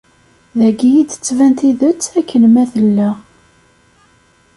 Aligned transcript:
Dagi 0.59 0.89
i 1.01 1.03
d-tettban 1.03 1.53
tidet 1.59 2.03
akken 2.19 2.43
ma 2.49 2.63
tella. 2.71 3.09